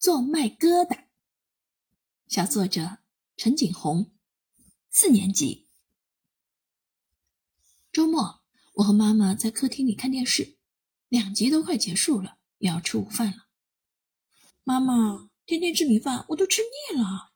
[0.00, 1.04] 做麦疙瘩。
[2.26, 3.00] 小作者
[3.36, 4.10] 陈景红，
[4.88, 5.68] 四年级。
[7.92, 8.40] 周末，
[8.76, 10.56] 我和妈妈在客厅里看电视，
[11.08, 13.48] 两集都快结束了，也要吃午饭了。
[14.64, 17.32] 妈妈，天天吃米饭我都吃腻了，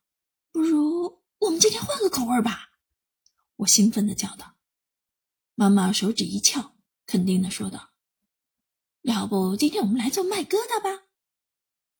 [0.50, 2.70] 不如我们今天换个口味吧！
[3.56, 4.56] 我兴奋地叫道。
[5.54, 6.74] 妈妈手指一翘，
[7.04, 7.90] 肯定地说道
[9.02, 11.04] ：“要不今天我们来做麦疙瘩吧？”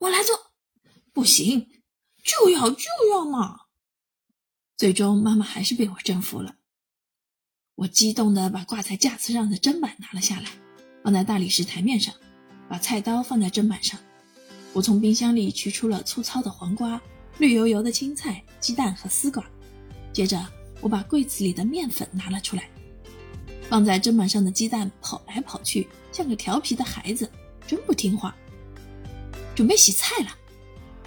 [0.01, 0.54] 我来做，
[1.15, 1.69] 不行，
[2.25, 3.61] 就要就要嘛！
[4.77, 6.57] 最终，妈妈还是被我征服了。
[7.77, 10.51] 我激动地把挂在架子上的砧板拿了下来，
[11.05, 12.13] 放在大理石台面上，
[12.69, 13.99] 把菜刀放在砧板上。
[14.73, 17.01] 我从冰箱里取出了粗糙的黄瓜、
[17.39, 19.45] 绿油油的青菜、鸡蛋和丝瓜。
[20.13, 20.45] 接着，
[20.81, 22.69] 我把柜子里的面粉拿了出来，
[23.69, 27.31] 放在砧板上的鸡蛋跑来跑去，像个调皮的孩子，
[27.69, 28.35] 真不听话。
[29.55, 30.37] 准备洗菜了，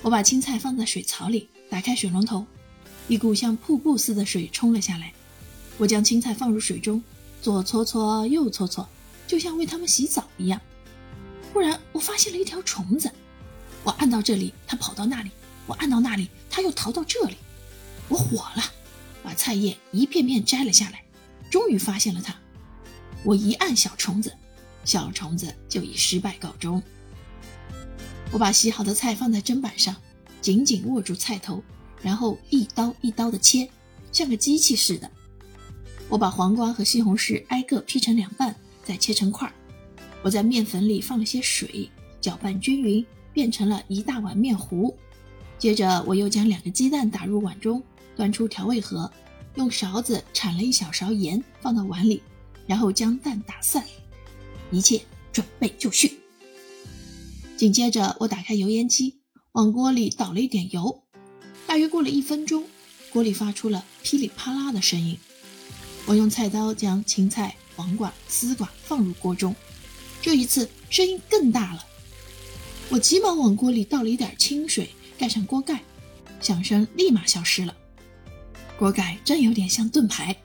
[0.04, 2.46] 我把青菜放在水槽里，打开水龙头，
[3.08, 5.12] 一股像瀑布似的水冲了下来。
[5.78, 7.04] 我将青菜放入水中，
[7.42, 8.88] 左搓搓，右搓搓，
[9.28, 10.62] 就像为它们洗澡一样。
[11.52, 13.12] 忽然，我发现了一条虫子，
[13.84, 15.30] 我按到这里，它跑到那里；
[15.66, 17.36] 我按到那里，它又逃到这里。
[18.08, 18.64] 我火了，
[19.24, 21.04] 把菜叶一片片摘了下来，
[21.50, 22.36] 终于发现了它。
[23.24, 24.32] 我一按小虫子，
[24.86, 26.82] 小虫子就以失败告终。
[28.32, 29.96] 我把洗好的菜放在砧板上，
[30.42, 31.64] 紧紧握住菜头，
[32.02, 33.68] 然后一刀一刀的切，
[34.12, 35.10] 像个机器似的。
[36.10, 39.54] 我把黄瓜和西红柿挨个劈成两半，再切成块儿。
[40.22, 41.90] 我在面粉里放了些水，
[42.22, 44.96] 搅拌均匀，变成了一大碗面糊。
[45.58, 47.82] 接着，我又将两个鸡蛋打入碗中，
[48.16, 49.12] 端出调味盒，
[49.56, 52.22] 用勺子铲了一小勺盐放到碗里，
[52.68, 53.84] 然后将蛋打散。
[54.70, 56.20] 一切准备就绪。
[57.58, 59.18] 紧接着，我打开油烟机，
[59.54, 61.04] 往锅里倒了一点油。
[61.66, 62.64] 大约过了一分钟，
[63.12, 65.18] 锅里发出了噼里啪啦的声音。
[66.06, 69.56] 我用菜刀将青菜、黄瓜、丝瓜放入锅中，
[70.22, 71.84] 这一次声音更大了。
[72.90, 75.82] 我急忙往锅里倒了一点清水，盖上锅盖，
[76.40, 77.76] 响声立马消失了。
[78.78, 80.36] 锅盖真有点像盾牌。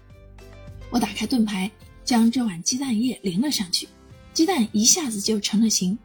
[0.89, 1.71] 我打开盾牌，
[2.07, 3.87] 将这碗鸡蛋液淋了上去，
[4.33, 5.99] 鸡蛋一下子就成了型。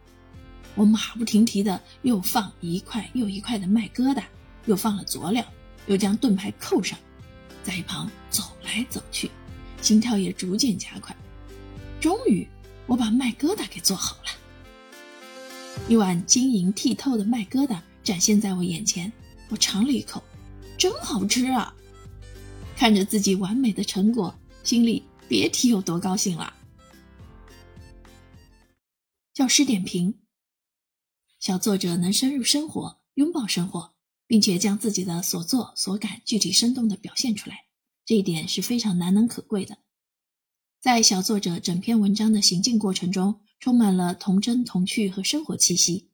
[0.77, 4.23] 我马不停蹄的又放一块又一块的麦疙瘩，
[4.67, 5.43] 又放了佐料，
[5.87, 6.97] 又将盾牌扣上，
[7.63, 9.31] 在一旁走来走去，
[9.81, 11.17] 心跳也逐渐加快。
[11.99, 12.47] 终于，
[12.85, 14.29] 我把麦疙瘩给做好了。
[15.89, 19.11] 一碗晶莹剔透的麦疙瘩展现在我眼前，
[19.49, 20.23] 我尝了一口，
[20.77, 21.73] 真好吃啊！
[22.75, 26.53] 看着自己完美的成果，心里别提有多高兴了。
[29.33, 30.13] 教师点评。
[31.47, 33.93] 小作者能深入生活，拥抱生活，
[34.27, 37.67] 并且将自己的所作所感具体生动地表现出来，
[38.05, 39.77] 这一点是非常难能可贵的。
[40.81, 46.11] 在小作者整篇文章的行进过程中，充满了童真、童趣和生活气息。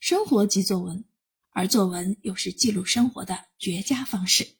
[0.00, 1.04] 生活即作文，
[1.50, 4.56] 而作文又是记录生活的绝佳方式。